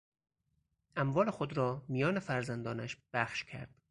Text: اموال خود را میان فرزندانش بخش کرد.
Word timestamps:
اموال 0.95 1.29
خود 1.31 1.57
را 1.57 1.85
میان 1.87 2.19
فرزندانش 2.19 2.97
بخش 3.13 3.43
کرد. 3.43 3.81